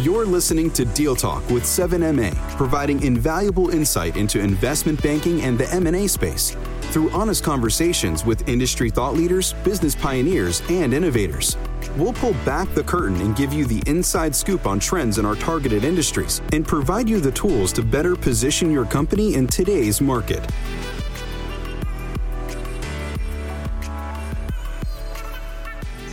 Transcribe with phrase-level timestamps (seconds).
[0.00, 5.72] You're listening to Deal Talk with 7MA, providing invaluable insight into investment banking and the
[5.72, 6.56] M&A space
[6.90, 11.56] through honest conversations with industry thought leaders, business pioneers, and innovators.
[11.96, 15.36] We'll pull back the curtain and give you the inside scoop on trends in our
[15.36, 20.44] targeted industries and provide you the tools to better position your company in today's market.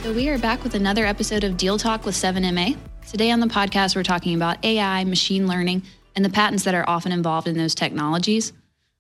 [0.04, 2.77] So, we are back with another episode of Deal Talk with 7MA.
[3.12, 5.84] Today on the podcast, we're talking about AI, machine learning,
[6.16, 8.54] and the patents that are often involved in those technologies.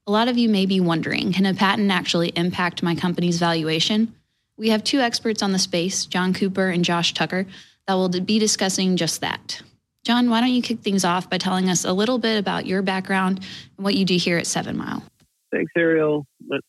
[0.05, 4.13] A lot of you may be wondering can a patent actually impact my company's valuation?
[4.57, 7.47] We have two experts on the space, John Cooper and Josh Tucker,
[7.87, 9.61] that will be discussing just that.
[10.03, 12.81] John, why don't you kick things off by telling us a little bit about your
[12.81, 13.37] background
[13.77, 15.05] and what you do here at Seven Mile?
[15.53, 16.25] Thanks, Ariel.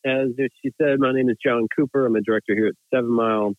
[0.07, 2.07] As she said, my name is John Cooper.
[2.07, 3.57] I'm a director here at Seven Mile.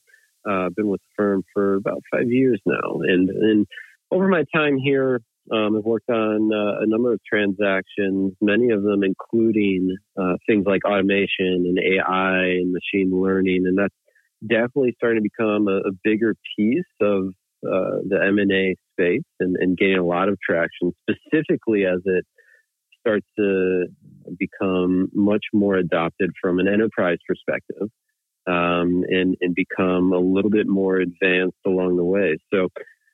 [0.49, 3.65] Uh, been with the firm for about five years now, and and
[4.11, 5.21] over my time here,
[5.51, 10.65] um, I've worked on uh, a number of transactions, many of them including uh, things
[10.65, 13.95] like automation and AI and machine learning, and that's
[14.47, 17.27] definitely starting to become a, a bigger piece of
[17.65, 22.25] uh, the M&A space and, and gaining a lot of traction, specifically as it
[22.99, 23.85] starts to
[24.37, 27.89] become much more adopted from an enterprise perspective
[28.47, 32.37] um, and, and become a little bit more advanced along the way.
[32.53, 32.69] So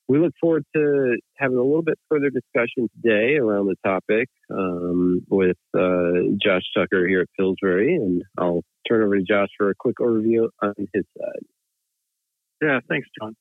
[0.07, 5.21] we look forward to having a little bit further discussion today around the topic um,
[5.29, 9.75] with uh, Josh Tucker here at Pillsbury, and I'll turn over to Josh for a
[9.77, 11.45] quick overview on his side.
[12.61, 13.35] Yeah, thanks, John.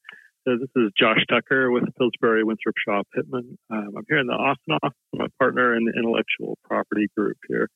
[0.46, 3.58] So this is Josh Tucker with Pillsbury Winthrop Shaw Pittman.
[3.70, 4.96] Um, I'm here in the Austin office.
[5.14, 7.68] I'm a partner in the intellectual property group here.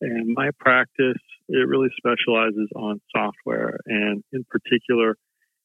[0.00, 5.16] And my practice, it really specializes on software and in particular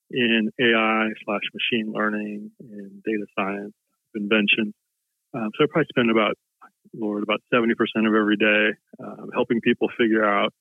[0.09, 3.73] in AI slash machine learning and data science
[4.15, 4.73] invention.
[5.33, 6.35] Um, so I probably spend about,
[6.93, 7.71] Lord, about 70%
[8.07, 10.53] of every day um, helping people figure out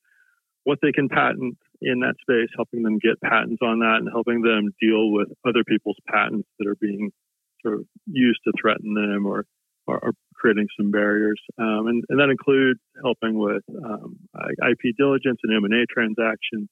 [0.64, 4.42] what they can patent in that space, helping them get patents on that, and helping
[4.42, 7.10] them deal with other people's patents that are being
[7.62, 9.46] sort of used to threaten them or,
[9.98, 11.38] or, creating some barriers.
[11.58, 14.16] Um, and, and, that includes helping with um,
[14.56, 16.68] IP diligence and M&A transactions,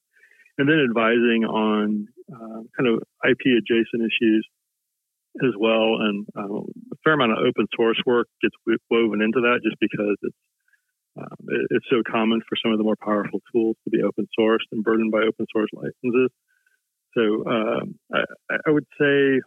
[0.57, 4.49] and then advising on uh, kind of IP adjacent issues
[5.45, 6.01] as well.
[6.01, 8.57] And uh, a fair amount of open source work gets
[8.91, 10.41] woven into that just because it's
[11.21, 14.29] um, it, it's so common for some of the more powerful tools to be open
[14.39, 16.31] sourced and burdened by open source licenses.
[17.13, 17.45] So
[18.15, 18.25] I,
[18.67, 19.41] I, would say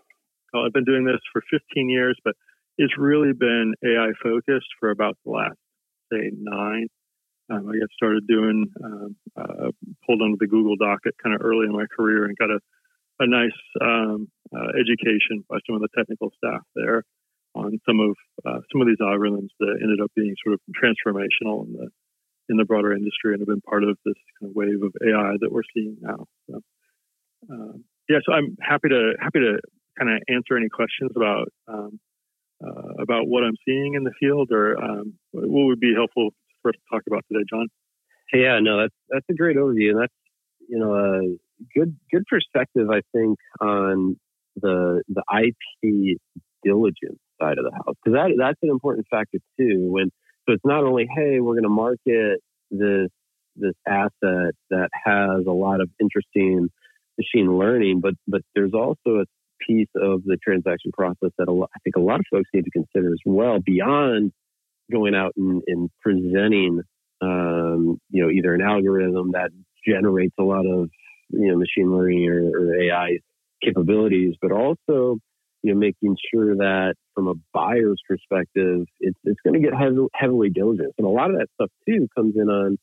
[0.54, 2.36] well, I've been doing this for 15 years, but
[2.78, 5.58] it's really been AI focused for about the last
[6.12, 6.88] say nine.
[7.50, 9.72] Um, I got started doing, um, uh,
[10.06, 12.60] pulled onto the Google docket kind of early in my career and got a,
[13.20, 17.04] a nice um, uh, education by some of the technical staff there
[17.56, 18.16] on some of
[18.46, 21.88] uh, some of these algorithms that ended up being sort of transformational in the
[22.50, 25.36] in the broader industry and have been part of this kind of wave of AI
[25.40, 26.26] that we're seeing now.
[26.50, 26.62] So,
[27.50, 29.60] um, yeah, so I'm happy to happy to
[29.98, 32.00] kind of answer any questions about um,
[32.66, 36.30] uh, about what I'm seeing in the field or um, what would be helpful
[36.62, 37.68] for us to talk about today, John?
[38.34, 40.14] Yeah, no, that's that's a great overview, and that's
[40.68, 41.22] you know a
[41.78, 44.18] good good perspective, I think, on
[44.56, 46.18] the the IP
[46.64, 49.88] diligence side of the house because that that's an important factor too.
[49.92, 50.12] When
[50.48, 52.40] so it's not only hey we're going to market
[52.70, 53.10] this
[53.56, 56.70] this asset that has a lot of interesting
[57.18, 59.26] machine learning, but but there's also a
[59.68, 62.72] piece of the transaction process that lot, I think a lot of folks need to
[62.72, 64.32] consider as well beyond
[64.92, 66.82] going out and, and presenting,
[67.22, 69.52] um, you know, either an algorithm that
[69.88, 70.90] generates a lot of,
[71.30, 73.20] you know, machine learning or, or AI
[73.64, 75.18] capabilities, but also,
[75.64, 80.08] you know, making sure that from a buyer's perspective, it's, it's going to get heavily,
[80.14, 80.94] heavily diligent.
[80.98, 82.78] And a lot of that stuff too comes in on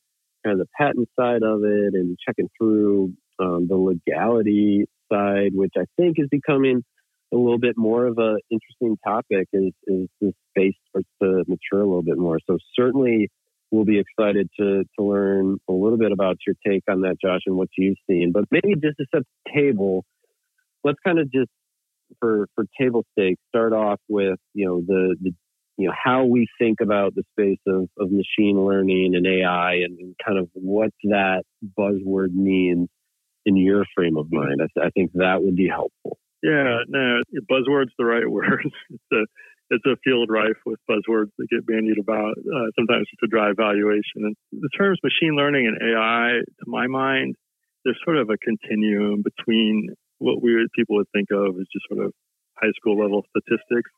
[0.45, 5.73] kind of the patent side of it and checking through um, the legality side, which
[5.77, 6.83] I think is becoming
[7.33, 11.81] a little bit more of an interesting topic as, as this space starts to mature
[11.81, 12.39] a little bit more.
[12.49, 13.29] So certainly
[13.71, 17.41] we'll be excited to, to learn a little bit about your take on that, Josh,
[17.45, 18.31] and what you've seen.
[18.31, 20.05] But maybe just to set the table,
[20.83, 21.49] let's kind of just
[22.19, 25.31] for for table stakes start off with you know the the
[25.77, 29.97] you know how we think about the space of, of machine learning and AI and,
[29.99, 31.43] and kind of what that
[31.77, 32.89] buzzword means
[33.49, 34.61] in your frame of mind.
[34.61, 36.17] I, th- I think that would be helpful.
[36.41, 38.69] Yeah, no, buzzword's the right word.
[38.89, 39.25] It's a
[39.71, 44.25] it's a field rife with buzzwords that get bandied about uh, sometimes to drive valuation.
[44.25, 47.35] And the terms machine learning and AI, to my mind,
[47.85, 52.03] there's sort of a continuum between what we people would think of as just sort
[52.03, 52.13] of
[52.57, 53.91] high school level statistics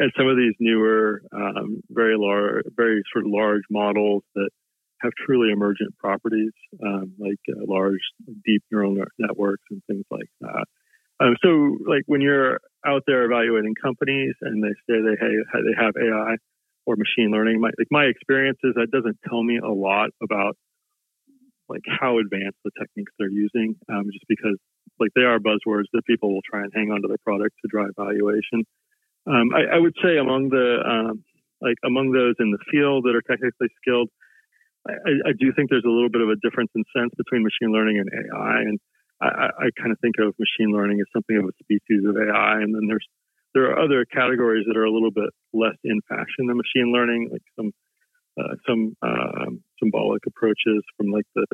[0.00, 4.48] and some of these newer, um, very large, very sort of large models that
[5.02, 6.52] have truly emergent properties,
[6.84, 8.00] um, like uh, large,
[8.44, 10.64] deep neural networks and things like that.
[11.20, 15.76] Um, so, like when you're out there evaluating companies and they say they have, they
[15.78, 16.36] have AI
[16.86, 20.56] or machine learning, my, like my experience is that doesn't tell me a lot about
[21.68, 24.56] like how advanced the techniques they're using, um, just because
[24.98, 27.68] like they are buzzwords that people will try and hang on to their product to
[27.70, 28.64] drive valuation.
[29.26, 31.24] Um, I, I, would say among the um,
[31.60, 34.08] like among those in the field that are technically skilled,
[34.88, 37.72] I, I, do think there's a little bit of a difference in sense between machine
[37.72, 38.78] learning and AI, and
[39.20, 42.64] I, I kind of think of machine learning as something of a species of AI,
[42.64, 43.06] and then there's
[43.52, 47.28] there are other categories that are a little bit less in fashion than machine learning,
[47.32, 47.72] like some
[48.40, 51.44] uh, some uh, symbolic approaches from like the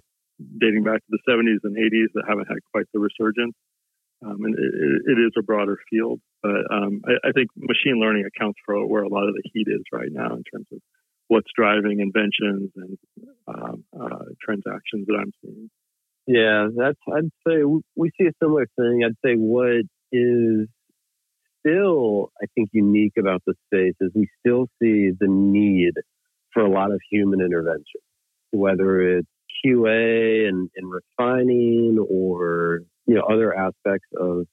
[0.60, 3.54] dating back to the 70s and 80s that haven't had quite the resurgence.
[4.24, 8.24] Um, and it, it is a broader field, but um, I, I, think machine learning
[8.24, 10.80] accounts for where a lot of the heat is right now in terms of
[11.28, 12.98] what's driving inventions and
[13.48, 15.70] um, uh, transactions that I'm seeing.
[16.26, 16.98] Yeah, that's.
[17.12, 17.62] I'd say
[17.94, 19.02] we see a similar thing.
[19.04, 19.82] I'd say what
[20.12, 20.68] is
[21.60, 25.94] still, I think, unique about the space is we still see the need
[26.52, 28.00] for a lot of human intervention,
[28.50, 29.28] whether it's
[29.64, 34.46] QA and, and refining or you know other aspects of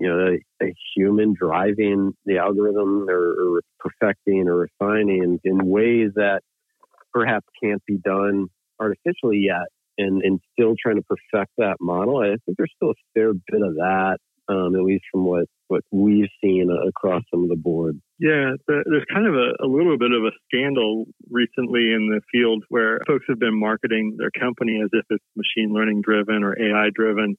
[0.00, 6.10] you know a, a human driving the algorithm or, or perfecting or refining in ways
[6.16, 6.40] that
[7.12, 8.46] perhaps can't be done
[8.80, 9.68] artificially yet
[9.98, 12.18] and, and still trying to perfect that model.
[12.18, 14.18] I think there's still a fair bit of that,
[14.48, 18.00] um, at least from what, what we've seen across some of the board.
[18.18, 22.64] Yeah, there's kind of a, a little bit of a scandal recently in the field
[22.68, 26.90] where folks have been marketing their company as if it's machine learning driven or AI
[26.94, 27.36] driven.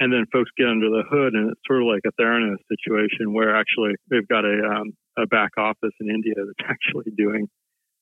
[0.00, 3.32] And then folks get under the hood, and it's sort of like a Theranos situation
[3.32, 7.48] where actually they've got a um, a back office in India that's actually doing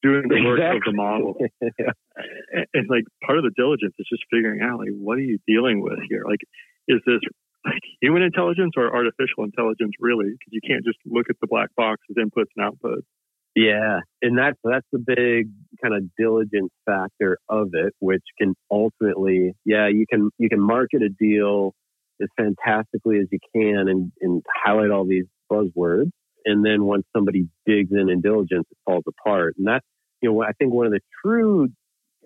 [0.03, 0.77] doing the work exactly.
[0.77, 1.35] of the model.
[1.79, 1.97] yeah.
[2.53, 5.39] and, and, like part of the diligence is just figuring out like what are you
[5.47, 6.25] dealing with here?
[6.27, 6.41] Like,
[6.87, 7.21] is this
[7.65, 10.37] like human intelligence or artificial intelligence really?
[10.37, 13.09] Because you can't just look at the black box as inputs and outputs.
[13.57, 15.49] Yeah, and that's that's the big
[15.83, 21.01] kind of diligence factor of it, which can ultimately, yeah, you can you can market
[21.01, 21.73] a deal
[22.21, 26.11] as fantastically as you can and, and highlight all these buzzwords,
[26.45, 29.55] and then once somebody digs in in diligence, it falls apart.
[29.59, 29.85] And that's,
[30.23, 31.69] you know, I think one of the true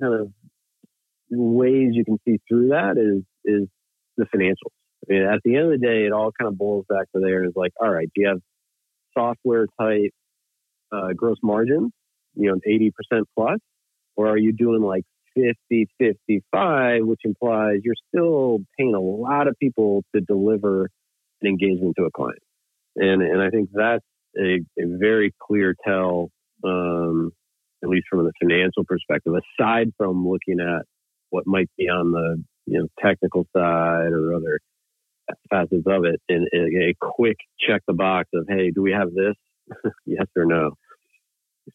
[0.01, 0.29] kind of
[1.31, 3.69] ways you can see through that is is
[4.17, 4.75] the financials.
[5.09, 7.21] I mean, at the end of the day, it all kind of boils back to
[7.21, 7.45] there.
[7.45, 8.41] Is like, all right, do you have
[9.17, 10.13] software type
[10.93, 11.93] uh, gross margins,
[12.35, 12.91] you know, 80%
[13.37, 13.59] plus,
[14.17, 15.05] or are you doing like
[15.35, 20.91] 50, 55, which implies you're still paying a lot of people to deliver
[21.43, 22.39] an engagement to a client.
[22.97, 24.05] And, and I think that's
[24.39, 26.31] a, a very clear tell,
[26.65, 27.33] um,
[27.83, 30.85] at least from the financial perspective, aside from looking at
[31.31, 34.61] what might be on the you know technical side or other
[35.49, 39.13] facets of it, and a, a quick check the box of hey, do we have
[39.15, 39.35] this?
[40.07, 40.73] yes or no?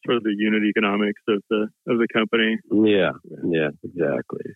[0.06, 2.58] Sort of the unit economics of the of the company.
[2.72, 3.12] Yeah,
[3.44, 4.54] yeah, exactly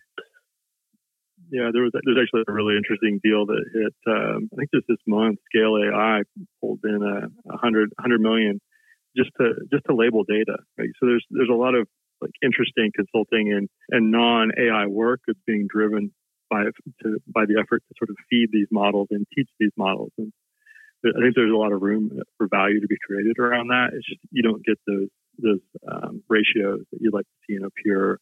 [1.50, 3.94] yeah, there was there's actually a really interesting deal that hit.
[4.06, 6.22] Um, I think just this month, Scale AI
[6.60, 8.60] pulled in a, a hundred hundred million
[9.16, 10.58] just to just to label data.
[10.78, 10.90] Right?
[11.00, 11.88] So there's there's a lot of
[12.22, 16.12] like interesting consulting and and non AI work that's being driven
[16.48, 16.64] by
[17.02, 20.12] to, by the effort to sort of feed these models and teach these models.
[20.18, 20.32] And
[21.04, 23.90] I think there's a lot of room for value to be created around that.
[23.94, 25.08] It's just you don't get those
[25.42, 28.18] those um, ratios that you'd like to see in a pure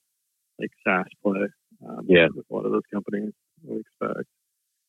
[0.59, 1.49] like SaaS play.
[1.89, 3.33] Um, yeah, with a lot of those companies,
[3.63, 4.27] we expect.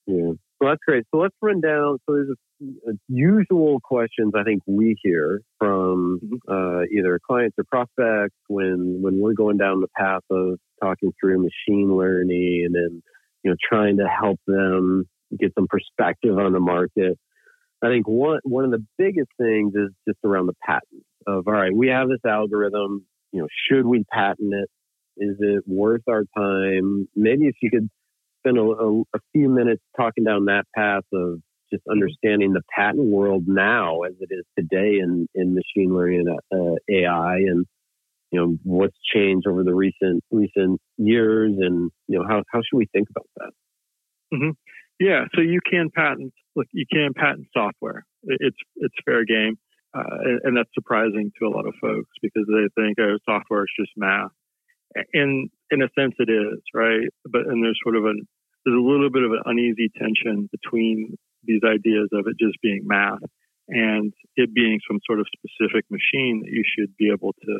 [0.07, 1.05] Yeah, well, that's great.
[1.13, 2.00] So let's run down.
[2.05, 6.51] So there's a, a usual questions I think we hear from mm-hmm.
[6.51, 11.38] uh, either clients or prospects when when we're going down the path of talking through
[11.43, 13.03] machine learning and then
[13.43, 15.05] you know trying to help them
[15.39, 17.17] get some perspective on the market.
[17.83, 21.53] I think one one of the biggest things is just around the patent of all
[21.53, 23.05] right, we have this algorithm.
[23.31, 24.69] You know, should we patent it?
[25.17, 27.07] Is it worth our time?
[27.15, 27.89] Maybe if you could
[28.39, 31.39] spend a, a, a few minutes talking down that path of
[31.71, 36.39] just understanding the patent world now as it is today in, in machine learning and
[36.51, 37.65] uh, AI and
[38.31, 42.77] you know what's changed over the recent recent years and you know how how should
[42.77, 43.51] we think about that
[44.33, 44.51] mm-hmm.
[44.99, 49.57] yeah so you can patent look you can patent software it's it's fair game
[49.93, 53.63] uh, and, and, that's surprising to a lot of folks because they think oh software
[53.63, 54.31] is just math
[55.13, 58.13] in in a sense it is right but and there's sort of a
[58.65, 62.81] there's a little bit of an uneasy tension between these ideas of it just being
[62.84, 63.24] math
[63.69, 67.60] and it being some sort of specific machine that you should be able to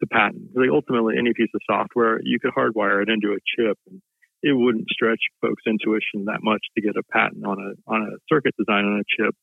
[0.00, 0.50] to patent.
[0.54, 4.00] Like ultimately, any piece of software you could hardwire it into a chip, and
[4.42, 8.16] it wouldn't stretch folks' intuition that much to get a patent on a on a
[8.32, 9.34] circuit design on a chip.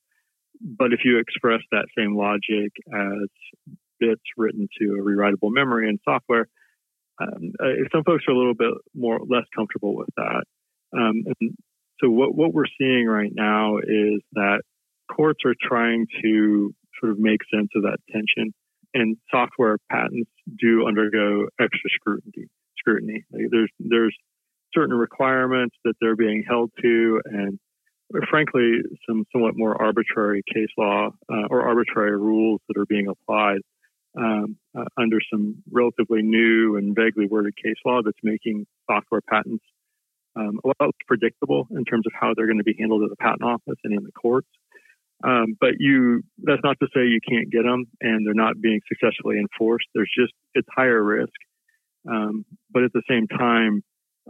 [0.62, 3.30] But if you express that same logic as
[4.00, 6.48] bits written to a rewritable memory in software,
[7.22, 10.44] um, uh, some folks are a little bit more less comfortable with that.
[10.96, 11.56] Um, and
[12.02, 14.62] so what what we're seeing right now is that
[15.12, 18.54] courts are trying to sort of make sense of that tension,
[18.94, 22.48] and software patents do undergo extra scrutiny.
[22.78, 23.24] Scrutiny.
[23.32, 24.16] Like there's there's
[24.74, 27.60] certain requirements that they're being held to, and
[28.30, 33.62] frankly, some somewhat more arbitrary case law uh, or arbitrary rules that are being applied
[34.18, 39.64] um, uh, under some relatively new and vaguely worded case law that's making software patents
[40.36, 43.10] um, a lot less predictable in terms of how they're going to be handled at
[43.10, 44.48] the patent office and in the courts.
[45.24, 48.82] Um, but you, that's not to say you can't get them and they're not being
[48.88, 49.88] successfully enforced.
[49.96, 51.34] There's just, it's higher risk.
[52.10, 53.82] Um, but at the same time,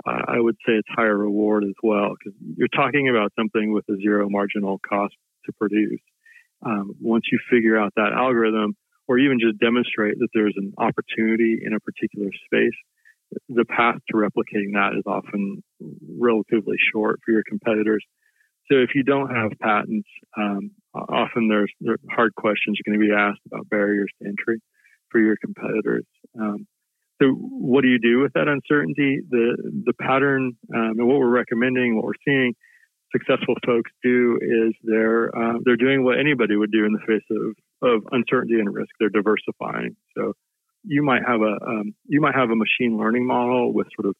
[0.05, 3.95] I would say it's higher reward as well because you're talking about something with a
[3.97, 6.01] zero marginal cost to produce.
[6.65, 8.75] Um, once you figure out that algorithm,
[9.07, 12.75] or even just demonstrate that there's an opportunity in a particular space,
[13.49, 15.63] the path to replicating that is often
[16.19, 18.03] relatively short for your competitors.
[18.71, 23.05] So if you don't have patents, um, often there's there hard questions are going to
[23.05, 24.59] be asked about barriers to entry
[25.09, 26.05] for your competitors.
[26.39, 26.65] Um,
[27.21, 29.21] so what do you do with that uncertainty?
[29.29, 29.55] The
[29.85, 32.53] the pattern um, and what we're recommending, what we're seeing
[33.11, 37.25] successful folks do is they're uh, they're doing what anybody would do in the face
[37.31, 37.55] of
[37.89, 38.89] of uncertainty and risk.
[38.99, 39.95] They're diversifying.
[40.17, 40.33] So
[40.83, 44.15] you might have a um, you might have a machine learning model with sort of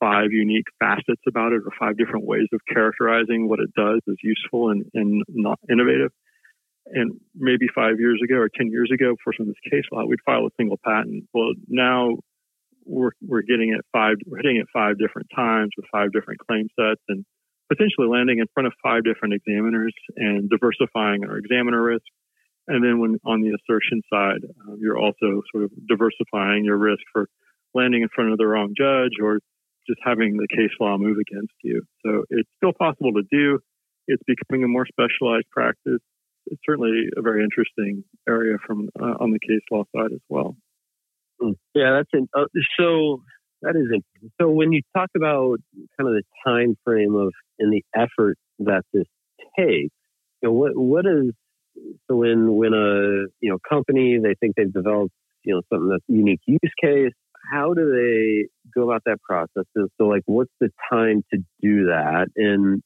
[0.00, 4.16] five unique facets about it or five different ways of characterizing what it does as
[4.22, 6.10] useful and, and not innovative.
[6.86, 10.06] And maybe five years ago or 10 years ago, for some of this case law,
[10.06, 11.24] we'd file a single patent.
[11.34, 12.16] Well, now
[12.84, 16.68] we're, we're getting it five, we're hitting it five different times with five different claim
[16.78, 17.24] sets and
[17.68, 22.06] potentially landing in front of five different examiners and diversifying our examiner risk
[22.70, 27.02] and then when on the assertion side, um, you're also sort of diversifying your risk
[27.12, 27.28] for
[27.74, 29.40] landing in front of the wrong judge or
[29.88, 31.82] just having the case law move against you.
[32.06, 33.58] So it's still possible to do.
[34.06, 36.00] It's becoming a more specialized practice.
[36.46, 40.56] It's certainly a very interesting area from uh, on the case law side as well.
[41.40, 41.52] Hmm.
[41.74, 42.44] Yeah, that's in, uh,
[42.78, 43.22] so.
[43.62, 44.30] That is interesting.
[44.40, 45.58] So when you talk about
[45.98, 49.04] kind of the time frame of and the effort that this
[49.58, 49.92] takes,
[50.42, 51.32] you know, what what is
[52.08, 55.12] so when when a you know company they think they've developed
[55.44, 57.12] you know something that's unique use case,
[57.52, 59.64] how do they go about that process?
[59.74, 62.28] And so like, what's the time to do that?
[62.36, 62.82] And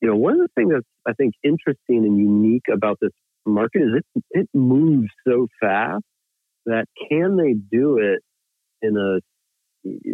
[0.00, 3.12] you know, one of the things that's I think interesting and unique about this
[3.46, 6.04] market is it it moves so fast
[6.66, 8.20] that can they do it
[8.82, 9.20] in a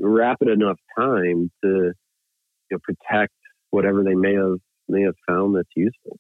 [0.01, 1.93] rapid enough time to
[2.71, 3.35] you know, protect
[3.71, 6.19] whatever they may have may have found that's useful.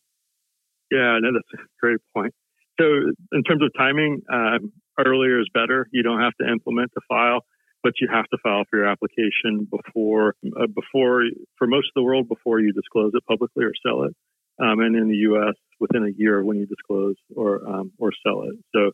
[0.90, 2.34] Yeah, no, that's a great point.
[2.80, 2.84] So,
[3.32, 4.72] in terms of timing, um,
[5.04, 5.88] earlier is better.
[5.92, 7.44] You don't have to implement the file,
[7.82, 11.24] but you have to file for your application before, uh, before
[11.56, 14.14] for most of the world, before you disclose it publicly or sell it.
[14.60, 18.42] Um, and in the U.S., within a year when you disclose or um, or sell
[18.42, 18.56] it.
[18.74, 18.92] So,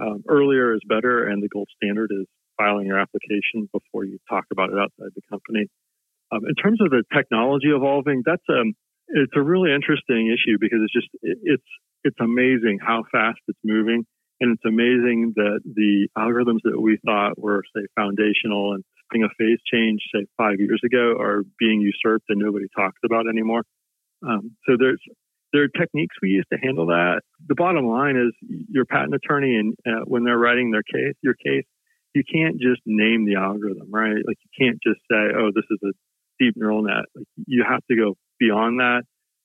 [0.00, 4.44] um, earlier is better, and the gold standard is filing your application before you talk
[4.52, 5.66] about it outside the company.
[6.30, 8.74] Um, in terms of the technology evolving, that's um,
[9.08, 11.70] it's a really interesting issue because it's just it's
[12.04, 14.04] it's amazing how fast it's moving,
[14.40, 19.34] and it's amazing that the algorithms that we thought were say foundational and having a
[19.38, 23.62] phase change say five years ago are being usurped and nobody talks about anymore.
[24.26, 25.02] Um, so there's
[25.52, 27.20] there are techniques we use to handle that.
[27.46, 28.32] The bottom line is
[28.68, 31.64] your patent attorney and uh, when they're writing their case, your case,
[32.14, 34.16] you can't just name the algorithm, right?
[34.26, 35.92] Like you can't just say, oh, this is a
[36.38, 37.04] deep neural net.
[37.14, 39.02] Like you have to go beyond that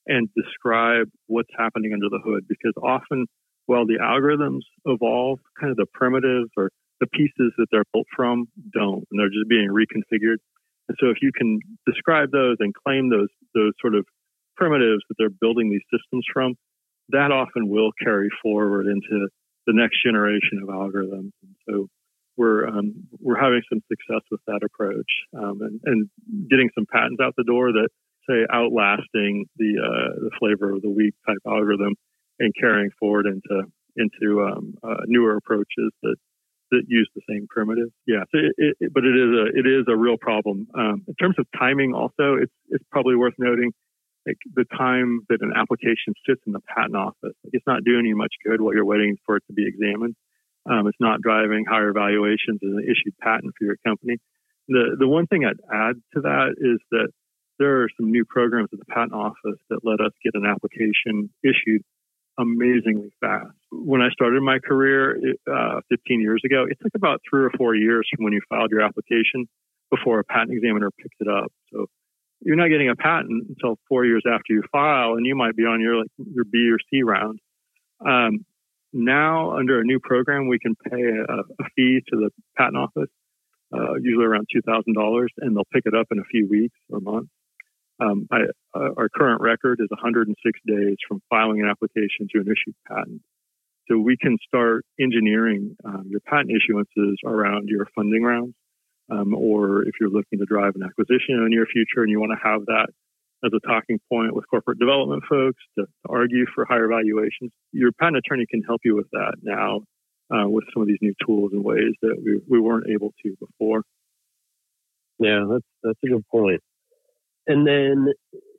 [0.08, 3.28] and describe what's happening under the hood because often
[3.66, 8.48] while the algorithms evolve, kind of the primitives or the pieces that they're built from
[8.74, 10.40] don't, and they're just being reconfigured.
[10.88, 14.06] And so if you can describe those and claim those those sort of
[14.58, 16.56] primitives that they're building these systems from,
[17.10, 19.28] that often will carry forward into
[19.66, 21.32] the next generation of algorithms.
[21.44, 21.88] And so
[22.38, 26.10] we're um, we're having some success with that approach um, and, and
[26.50, 27.90] getting some patents out the door that
[28.30, 31.96] say outlasting the uh, the flavor of the week type algorithm
[32.40, 33.64] and carrying forward into
[33.96, 36.16] into um, uh, newer approaches that
[36.72, 37.90] that use the same primitive.
[38.06, 41.16] Yeah, so it, it, but it is a it is a real problem um, in
[41.16, 41.94] terms of timing.
[41.94, 43.72] Also, it's it's probably worth noting
[44.28, 48.16] like the time that an application sits in the patent office, it's not doing you
[48.16, 50.16] much good while you're waiting for it to be examined.
[50.70, 54.18] Um, it's not driving higher valuations as an issued patent for your company.
[54.68, 57.08] The the one thing I'd add to that is that
[57.58, 61.30] there are some new programs at the patent office that let us get an application
[61.42, 61.82] issued
[62.38, 63.56] amazingly fast.
[63.72, 65.18] When I started my career
[65.52, 68.70] uh, 15 years ago, it took about three or four years from when you filed
[68.70, 69.48] your application
[69.90, 71.52] before a patent examiner picks it up.
[71.72, 71.88] So
[72.48, 75.64] you're not getting a patent until four years after you file, and you might be
[75.64, 77.40] on your like your B or C round.
[78.00, 78.46] Um,
[78.94, 83.10] now, under a new program, we can pay a, a fee to the patent office,
[83.74, 86.78] uh, usually around two thousand dollars, and they'll pick it up in a few weeks
[86.90, 87.30] or months.
[88.00, 90.38] Um, I, uh, our current record is 106
[90.68, 93.22] days from filing an application to an issued patent.
[93.90, 98.54] So we can start engineering um, your patent issuances around your funding rounds
[99.10, 102.20] um, or if you're looking to drive an acquisition in the near future and you
[102.20, 102.88] want to have that
[103.46, 107.92] as a talking point with corporate development folks to, to argue for higher valuations, your
[107.94, 109.82] patent attorney can help you with that now
[110.32, 113.36] uh, with some of these new tools and ways that we, we weren't able to
[113.40, 113.84] before.
[115.20, 116.62] Yeah, that's that's a good point.
[117.48, 118.08] And then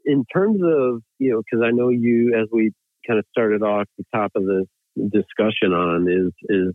[0.04, 2.72] in terms of you know, because I know you as we
[3.06, 4.66] kind of started off the top of this
[5.10, 6.74] discussion on is is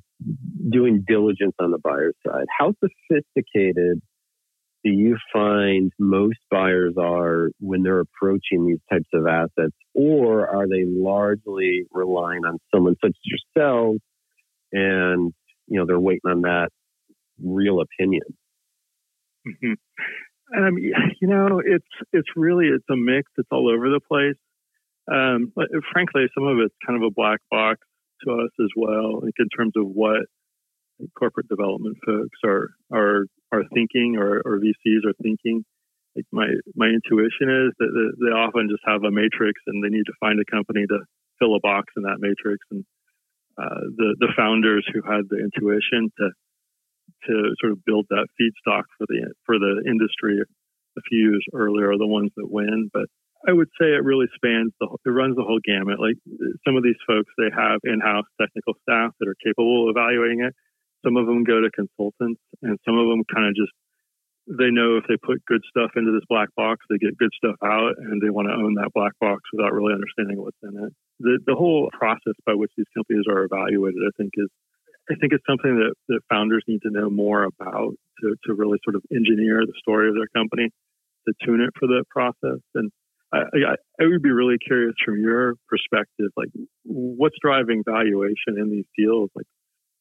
[0.69, 2.45] doing diligence on the buyer side.
[2.57, 4.01] How sophisticated
[4.83, 10.67] do you find most buyers are when they're approaching these types of assets, or are
[10.67, 13.97] they largely relying on someone such as yourself,
[14.71, 15.33] and
[15.67, 16.69] you know they're waiting on that
[17.41, 18.23] real opinion?
[19.47, 19.73] Mm-hmm.
[20.57, 23.31] Um, you know, it's it's really it's a mix.
[23.37, 24.37] It's all over the place.
[25.11, 27.79] Um, but frankly, some of it's kind of a black box
[28.25, 30.21] to us as well, in terms of what
[31.17, 35.63] corporate development folks are are are thinking or, or VCs are thinking.
[36.15, 40.05] Like my my intuition is that they often just have a matrix and they need
[40.05, 40.99] to find a company to
[41.39, 42.63] fill a box in that matrix.
[42.69, 42.85] And
[43.57, 46.29] uh, the the founders who had the intuition to
[47.27, 50.39] to sort of build that feedstock for the for the industry
[50.97, 52.89] a few years earlier are the ones that win.
[52.93, 53.07] But
[53.47, 55.99] I would say it really spans the it runs the whole gamut.
[55.99, 56.15] Like
[56.65, 60.53] some of these folks, they have in-house technical staff that are capable of evaluating it.
[61.03, 63.71] Some of them go to consultants, and some of them kind of just
[64.47, 67.55] they know if they put good stuff into this black box, they get good stuff
[67.63, 70.91] out, and they want to own that black box without really understanding what's in it.
[71.19, 74.47] The the whole process by which these companies are evaluated, I think, is
[75.11, 77.91] I think it's something that, that founders need to know more about
[78.23, 80.71] to, to really sort of engineer the story of their company,
[81.27, 82.63] to tune it for the process.
[82.75, 82.91] And
[83.33, 86.49] I, I, I would be really curious from your perspective, like
[86.83, 89.29] what's driving valuation in these deals?
[89.35, 89.47] Like,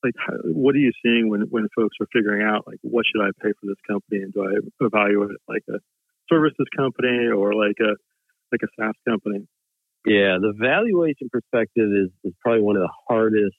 [0.05, 0.15] like
[0.45, 3.53] what are you seeing when, when folks are figuring out like what should I pay
[3.61, 5.79] for this company and do I evaluate it like a
[6.29, 7.95] services company or like a
[8.51, 9.47] like a SaaS company?
[10.05, 13.57] Yeah, the valuation perspective is, is probably one of the hardest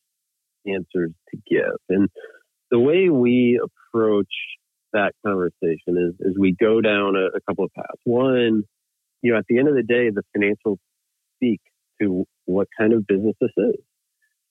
[0.67, 1.77] answers to give.
[1.89, 2.09] And
[2.69, 4.33] the way we approach
[4.91, 8.01] that conversation is, is we go down a, a couple of paths.
[8.03, 8.63] One,
[9.23, 10.77] you know, at the end of the day, the financials
[11.38, 11.62] speak
[11.99, 13.75] to what kind of business this is.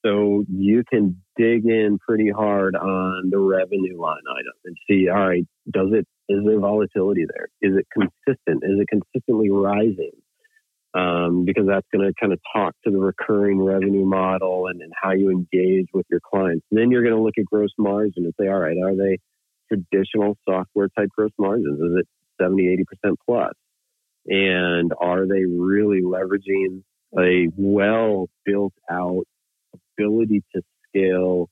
[0.04, 5.28] So you can dig in pretty hard on the revenue line item and see, all
[5.28, 7.48] right, does it, is there volatility there?
[7.61, 8.64] Is it consistent?
[8.64, 10.11] Is it consistently rising?
[10.94, 14.92] Um, because that's going to kind of talk to the recurring revenue model and, and
[15.00, 16.66] how you engage with your clients.
[16.70, 19.18] And then you're going to look at gross margin and say, all right, are they
[19.68, 21.80] traditional software type gross margins?
[21.80, 22.08] Is it
[22.42, 23.52] 70, 80% plus?
[24.26, 26.82] And are they really leveraging
[27.18, 29.24] a well built out
[29.98, 31.48] ability to scale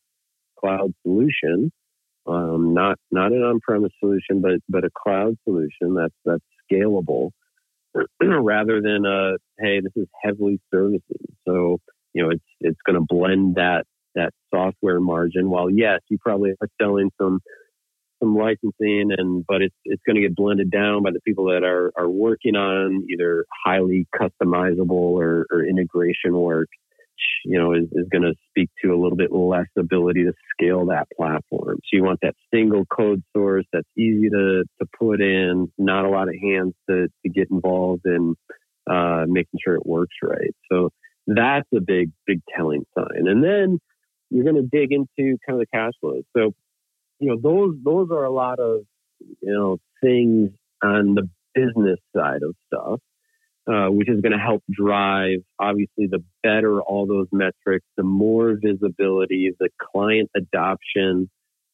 [0.58, 1.72] cloud solution?
[2.26, 7.30] Um, not not an on-premise solution, but but a cloud solution that's that's scalable,
[8.22, 11.26] rather than a hey, this is heavily services.
[11.46, 11.78] So
[12.12, 15.50] you know, it's it's going to blend that that software margin.
[15.50, 17.40] While yes, you probably are selling some
[18.20, 21.64] some licensing and but it's it's going to get blended down by the people that
[21.64, 26.68] are are working on either highly customizable or, or integration work
[27.44, 30.86] you know is, is going to speak to a little bit less ability to scale
[30.86, 31.76] that platform.
[31.76, 36.08] So you want that single code source that's easy to to put in not a
[36.08, 38.34] lot of hands to to get involved in
[38.90, 40.54] uh, making sure it works right.
[40.70, 40.90] So
[41.26, 43.26] that's a big big telling sign.
[43.26, 43.78] And then
[44.30, 46.22] you're going to dig into kind of the cash flows.
[46.36, 46.54] So
[47.20, 48.80] you know, those those are a lot of
[49.18, 50.50] you know things
[50.82, 53.00] on the business side of stuff,
[53.70, 58.58] uh, which is going to help drive obviously the better all those metrics, the more
[58.60, 61.30] visibility, the client adoption,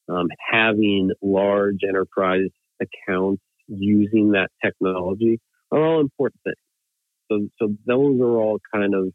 [0.09, 6.57] um, having large enterprise accounts using that technology are all important things.
[7.31, 9.13] So, so those are all kind of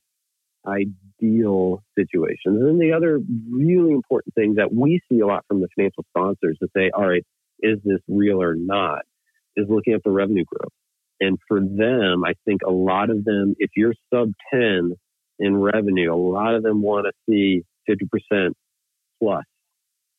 [0.67, 2.62] ideal situations.
[2.62, 3.19] And the other
[3.50, 7.08] really important thing that we see a lot from the financial sponsors to say, all
[7.08, 7.26] right,
[7.60, 9.02] is this real or not,
[9.56, 10.71] is looking at the revenue growth.
[11.19, 14.93] And for them, I think a lot of them, if you're sub 10
[15.39, 18.52] in revenue, a lot of them want to see 50%
[19.21, 19.43] plus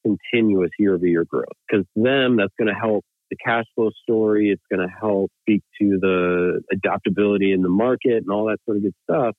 [0.05, 4.51] continuous year over year growth because them, that's going to help the cash flow story.
[4.51, 8.77] It's going to help speak to the adaptability in the market and all that sort
[8.77, 9.35] of good stuff.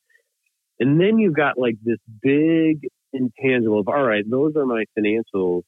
[0.83, 5.61] And then you've got like this big intangible of, all right, those are my financials,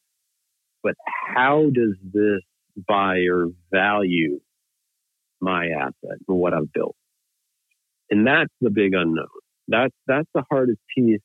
[0.84, 2.42] but how does this
[2.86, 4.42] buyer value
[5.40, 5.94] my asset
[6.28, 6.98] and what I've built?
[8.10, 9.30] And that's the big unknown.
[9.70, 11.22] That's, that's the hardest piece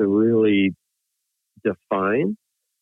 [0.00, 0.76] to really
[1.64, 2.36] define.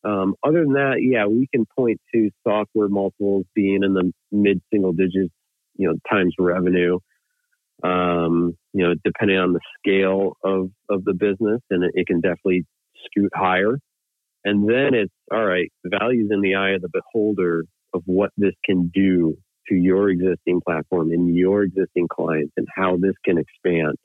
[0.05, 4.61] Um, other than that, yeah, we can point to software multiples being in the mid
[4.71, 5.33] single digits,
[5.77, 6.99] you know, times revenue.
[7.83, 12.21] Um, you know, depending on the scale of, of the business, and it, it can
[12.21, 12.65] definitely
[13.07, 13.79] scoot higher.
[14.45, 18.55] And then it's all right, values in the eye of the beholder of what this
[18.65, 19.37] can do
[19.69, 23.97] to your existing platform and your existing clients and how this can expand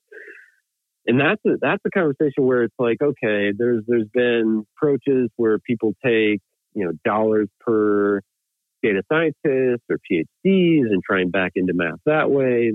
[1.10, 5.58] and that's a, that's a conversation where it's like, okay, there's there's been approaches where
[5.60, 6.40] people take
[6.74, 8.22] you know dollars per
[8.84, 10.26] data scientist or PhDs
[10.86, 12.74] and try and back into math that way.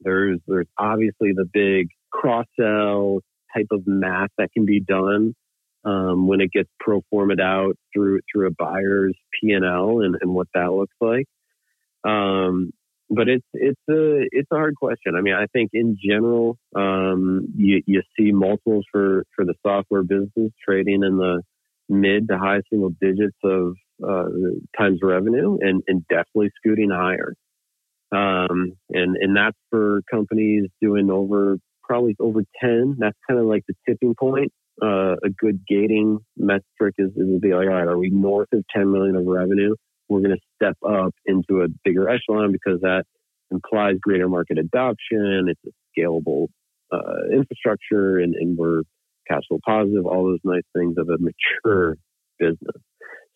[0.00, 3.20] There's there's obviously the big cross sell
[3.54, 5.34] type of math that can be done
[5.84, 10.16] um, when it gets pro formed out through through a buyer's P and L and
[10.34, 11.26] what that looks like.
[12.04, 12.72] Um,
[13.10, 15.16] but it's it's a it's a hard question.
[15.16, 20.04] I mean, I think in general, um, you you see multiples for for the software
[20.04, 21.42] business trading in the
[21.88, 23.74] mid to high single digits of
[24.06, 24.28] uh,
[24.78, 27.34] times revenue, and and definitely scooting higher.
[28.12, 32.96] Um, and and that's for companies doing over probably over ten.
[32.98, 34.52] That's kind of like the tipping point.
[34.82, 38.48] Uh, a good gating metric is, is to be like, all right, are we north
[38.54, 39.74] of 10 million of revenue?
[40.10, 43.04] we're going to step up into a bigger echelon because that
[43.50, 45.46] implies greater market adoption.
[45.48, 46.48] It's a scalable
[46.92, 48.82] uh, infrastructure, and, and we're
[49.28, 50.04] cash flow positive.
[50.04, 51.96] All those nice things of a mature
[52.38, 52.82] business.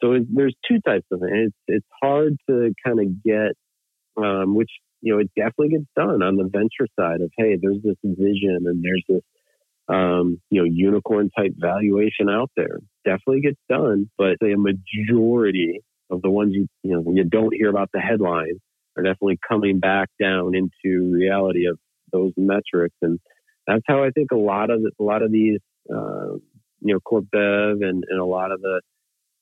[0.02, 1.30] So there's two types of it.
[1.32, 3.52] It's it's hard to kind of get,
[4.16, 7.82] um, which you know it definitely gets done on the venture side of hey, there's
[7.82, 9.22] this vision and there's this
[9.88, 12.78] um, you know unicorn type valuation out there.
[13.04, 17.70] Definitely gets done, but a majority of the ones you you know you don't hear
[17.70, 18.58] about the headlines
[18.96, 21.78] are definitely coming back down into reality of
[22.12, 23.18] those metrics, and
[23.66, 25.58] that's how I think a lot of the, a lot of these
[25.90, 26.34] uh,
[26.80, 28.80] you know corp dev and, and a lot of the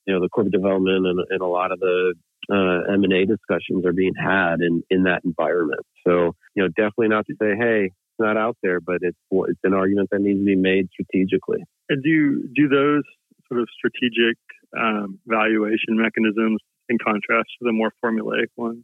[0.05, 2.13] you know the corporate development and, and a lot of the
[2.51, 5.81] uh, M and A discussions are being had in in that environment.
[6.05, 9.59] So you know definitely not to say hey it's not out there, but it's it's
[9.63, 11.63] an argument that needs to be made strategically.
[11.89, 13.03] And do do those
[13.47, 14.37] sort of strategic
[14.77, 18.83] um, valuation mechanisms in contrast to the more formulaic ones.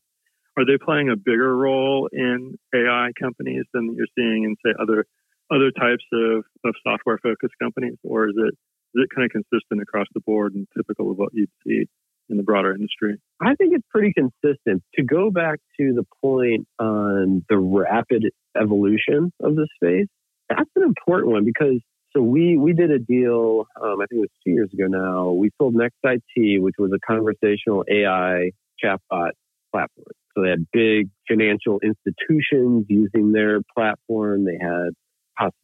[0.57, 5.05] Are they playing a bigger role in AI companies than you're seeing in, say, other
[5.51, 8.53] other types of, of software focused companies, or is it
[8.95, 11.85] is it kind of consistent across the board and typical of what you'd see
[12.29, 13.17] in the broader industry?
[13.41, 14.83] I think it's pretty consistent.
[14.95, 18.25] To go back to the point on the rapid
[18.59, 20.07] evolution of the space,
[20.49, 21.81] that's an important one because
[22.15, 23.65] so we we did a deal.
[23.81, 25.31] Um, I think it was two years ago now.
[25.31, 28.51] We sold Next IT, which was a conversational AI
[28.83, 29.31] chatbot
[29.71, 30.07] platform.
[30.35, 34.45] So they had big financial institutions using their platform.
[34.45, 34.89] They had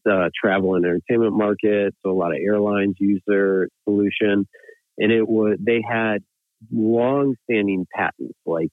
[0.10, 4.48] uh, travel and entertainment market, so a lot of airlines use their solution.
[4.98, 6.24] And it was they had
[6.72, 8.72] long-standing patents, like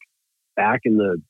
[0.56, 1.20] back in the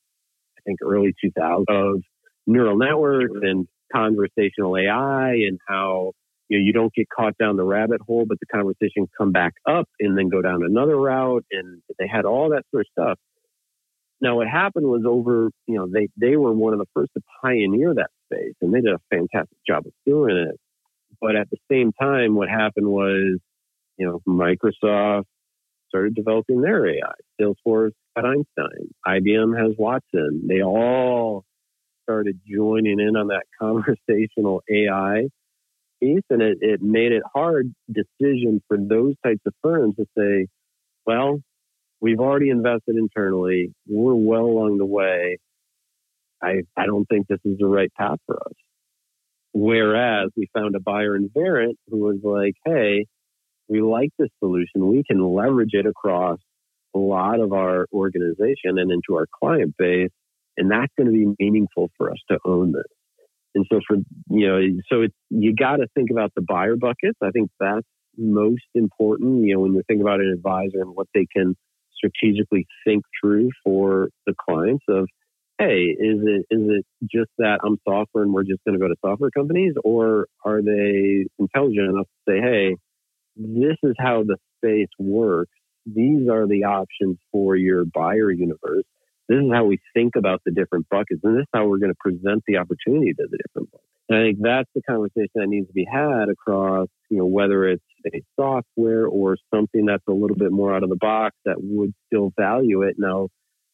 [0.59, 2.03] I think early 2000s of
[2.47, 6.13] neural networks and conversational AI and how
[6.49, 9.55] you know, you don't get caught down the rabbit hole, but the conversation come back
[9.67, 11.45] up and then go down another route.
[11.51, 13.19] And they had all that sort of stuff.
[14.21, 17.23] Now, what happened was over, you know, they, they were one of the first to
[17.43, 20.61] pioneer that space and they did a fantastic job of doing it.
[21.21, 23.39] But at the same time, what happened was,
[23.97, 25.25] you know, Microsoft
[25.93, 27.13] started developing their AI.
[27.41, 28.89] Salesforce got Einstein.
[29.07, 30.47] IBM has Watson.
[30.49, 31.45] They all
[32.05, 35.29] started joining in on that conversational AI
[36.01, 40.47] piece, and it, it made it hard decision for those types of firms to say,
[41.07, 41.41] well,
[42.01, 45.39] we've already invested internally, we're well along the way.
[46.43, 48.55] I I don't think this is the right path for us.
[49.53, 53.07] Whereas we found a buyer in Verint who was like, hey,
[53.73, 54.87] we like this solution.
[54.87, 56.39] We can leverage it across
[56.95, 60.11] a lot of our organization and into our client base.
[60.59, 62.83] And that's going to be meaningful for us to own this.
[63.55, 63.97] And so for,
[64.29, 67.19] you know, so it's, you got to think about the buyer buckets.
[67.23, 67.87] I think that's
[68.19, 71.57] most important, you know, when you think about an advisor and what they can
[71.95, 75.09] strategically think through for the clients of,
[75.59, 78.89] hey, is it is it just that I'm software and we're just going to go
[78.89, 82.77] to software companies, or are they intelligent enough to say, hey,
[83.37, 85.53] this is how the space works.
[85.87, 88.85] These are the options for your buyer universe.
[89.29, 91.93] This is how we think about the different buckets, and this is how we're going
[91.93, 93.89] to present the opportunity to the different buckets.
[94.09, 97.67] And I think that's the conversation that needs to be had across, you know, whether
[97.67, 101.57] it's a software or something that's a little bit more out of the box that
[101.59, 102.97] would still value it.
[102.99, 103.29] Now,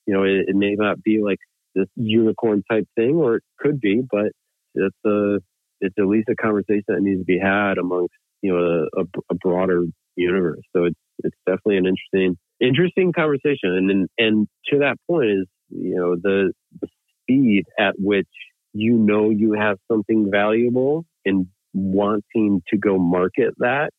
[0.06, 1.38] you know, it, it may not be like
[1.74, 4.32] this unicorn type thing, or it could be, but
[4.74, 5.38] it's a
[5.80, 9.34] it's at least a conversation that needs to be had amongst you know a, a
[9.34, 9.84] broader
[10.16, 10.62] universe.
[10.74, 15.46] So it's it's definitely an interesting interesting conversation, and and, and to that point is
[15.70, 16.88] you know the, the
[17.22, 18.28] speed at which
[18.72, 23.90] you know you have something valuable and wanting to go market that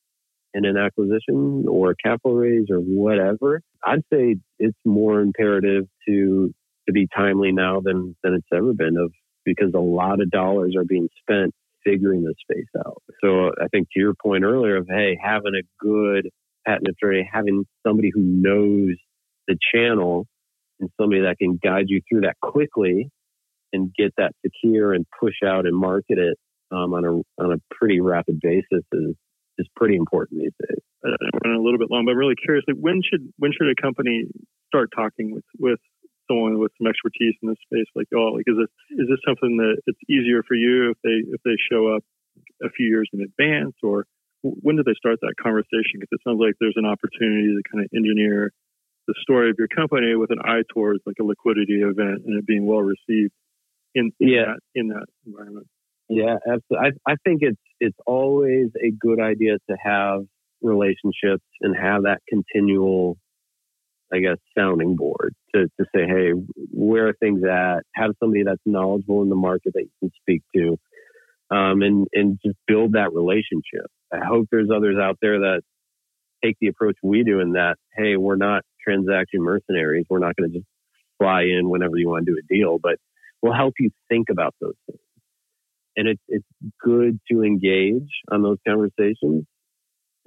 [0.54, 6.54] in an acquisition or a capital raise or whatever, I'd say it's more imperative to
[6.88, 9.12] to be timely now than than it's ever been of
[9.45, 13.02] because a lot of dollars are being spent figuring this space out.
[13.24, 16.30] So I think to your point earlier of hey, having a good
[16.65, 18.96] patent attorney, having somebody who knows
[19.48, 20.28] the channel
[20.80, 23.10] and somebody that can guide you through that quickly
[23.74, 26.38] and get that secure and push out and market it
[26.72, 29.15] um, on a on a pretty rapid basis is
[29.58, 30.80] is pretty important these days.
[31.04, 32.63] I'm running a little bit long, but really curious.
[32.68, 34.26] Like when should when should a company
[34.68, 35.80] start talking with with
[36.30, 39.58] someone with some expertise in this space like oh like is it is this something
[39.58, 42.04] that it's easier for you if they if they show up
[42.63, 44.06] a few years in advance or
[44.42, 47.84] when do they start that conversation because it sounds like there's an opportunity to kind
[47.84, 48.52] of engineer
[49.08, 52.46] the story of your company with an eye towards like a liquidity event and it
[52.46, 53.34] being well received
[53.96, 54.46] in, in yeah.
[54.46, 55.68] that in that environment
[56.10, 60.22] yeah absolutely I, I think it's it's always a good idea to have
[60.62, 63.18] relationships and have that continual
[64.13, 66.32] I guess, sounding board to, to say, hey,
[66.72, 67.84] where are things at?
[67.95, 70.78] Have somebody that's knowledgeable in the market that you can speak to,
[71.56, 73.88] um, and and just build that relationship.
[74.12, 75.62] I hope there's others out there that
[76.43, 80.06] take the approach we do in that, hey, we're not transaction mercenaries.
[80.10, 80.67] We're not going to just
[81.22, 82.95] fly in whenever you want to do a deal, but
[83.41, 85.00] we'll help you think about those things.
[85.95, 86.45] And it's it's
[86.82, 89.45] good to engage on those conversations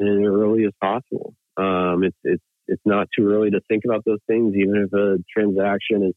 [0.00, 1.34] as early as possible.
[1.56, 5.16] Um, it's it's it's not too early to think about those things, even if a
[5.36, 6.14] transaction is,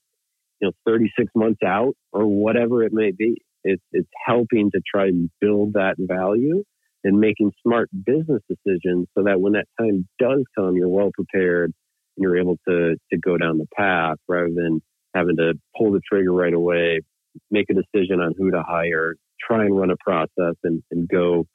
[0.61, 3.41] you know, 36 months out or whatever it may be.
[3.63, 6.63] It's, it's helping to try and build that value
[7.03, 11.73] and making smart business decisions so that when that time does come, you're well prepared
[12.15, 14.81] and you're able to, to go down the path rather than
[15.15, 17.01] having to pull the trigger right away,
[17.49, 21.47] make a decision on who to hire, try and run a process and, and go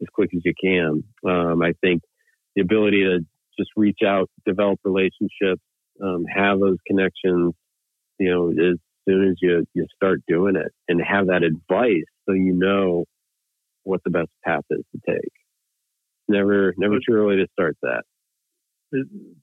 [0.00, 1.02] as quick as you can.
[1.28, 2.02] Um, I think
[2.54, 3.20] the ability to
[3.58, 5.62] just reach out, develop relationships,
[6.02, 7.54] um, have those connections,
[8.18, 12.34] you know, as soon as you, you start doing it and have that advice so
[12.34, 13.04] you know
[13.84, 15.32] what the best path is to take.
[16.28, 18.02] Never, never too early to start that.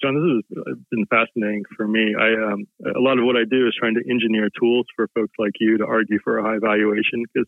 [0.01, 2.15] John, this has been fascinating for me.
[2.17, 5.33] I um, a lot of what I do is trying to engineer tools for folks
[5.37, 7.47] like you to argue for a high valuation because,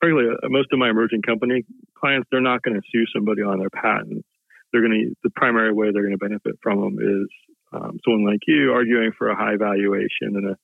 [0.00, 1.64] frankly, uh, most of my emerging company
[1.96, 4.26] clients they're not going to sue somebody on their patents
[4.72, 7.28] they're going to the primary way they're going to benefit from them is
[7.72, 10.56] um, someone like you arguing for a high valuation in a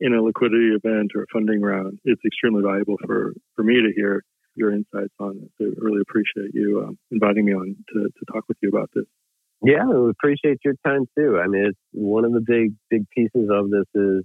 [0.00, 1.98] in a liquidity event or a funding round.
[2.04, 4.22] It's extremely valuable for for me to hear
[4.56, 5.50] your insights on it.
[5.60, 9.04] I really appreciate you um, inviting me on to, to talk with you about this.
[9.62, 11.40] Yeah, we appreciate your time too.
[11.42, 14.24] I mean, it's one of the big big pieces of this is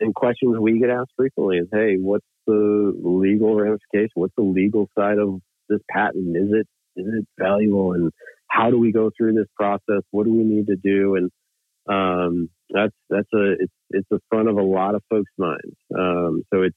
[0.00, 4.10] and questions we get asked frequently is, hey, what's the legal ramification?
[4.14, 6.36] What's the legal side of this patent?
[6.36, 8.12] Is it is it valuable and
[8.48, 10.02] how do we go through this process?
[10.10, 11.16] What do we need to do?
[11.16, 11.30] And
[11.88, 15.76] um, that's that's a it's it's the front of a lot of folks' minds.
[15.96, 16.76] Um, so it's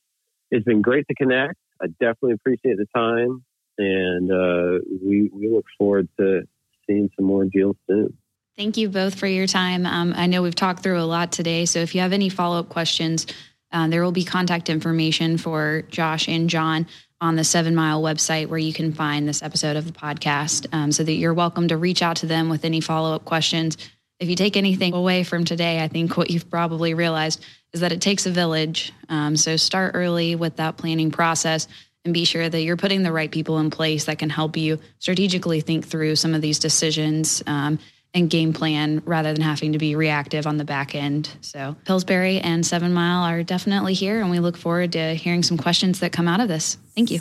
[0.51, 1.55] it's been great to connect.
[1.81, 3.43] I definitely appreciate the time,
[3.77, 6.41] and uh, we we look forward to
[6.87, 8.17] seeing some more deals soon.
[8.57, 9.85] Thank you both for your time.
[9.85, 12.59] Um, I know we've talked through a lot today, so if you have any follow
[12.59, 13.25] up questions,
[13.71, 16.87] uh, there will be contact information for Josh and John
[17.21, 20.91] on the Seven Mile website where you can find this episode of the podcast um,
[20.91, 23.77] so that you're welcome to reach out to them with any follow up questions.
[24.19, 27.91] If you take anything away from today, I think what you've probably realized is that
[27.91, 28.93] it takes a village.
[29.09, 31.67] Um, so start early with that planning process
[32.05, 34.79] and be sure that you're putting the right people in place that can help you
[34.99, 37.79] strategically think through some of these decisions um,
[38.13, 41.29] and game plan rather than having to be reactive on the back end.
[41.41, 45.57] So Pillsbury and Seven Mile are definitely here, and we look forward to hearing some
[45.57, 46.77] questions that come out of this.
[46.95, 47.19] Thank you.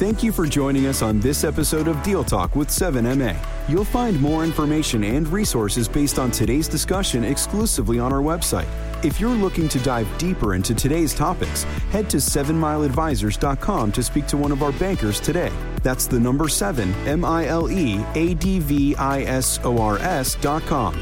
[0.00, 3.36] Thank you for joining us on this episode of Deal Talk with 7MA.
[3.68, 8.66] You'll find more information and resources based on today's discussion exclusively on our website.
[9.02, 14.36] If you're looking to dive deeper into today's topics, head to 7mileadvisors.com to speak to
[14.36, 15.50] one of our bankers today.
[15.82, 19.98] That's the number 7, M I L E A D V I S O R
[20.00, 20.94] S.com.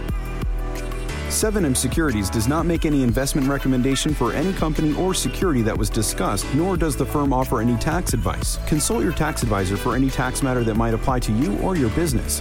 [1.28, 5.90] 7M Securities does not make any investment recommendation for any company or security that was
[5.90, 8.60] discussed, nor does the firm offer any tax advice.
[8.68, 11.90] Consult your tax advisor for any tax matter that might apply to you or your
[11.90, 12.40] business.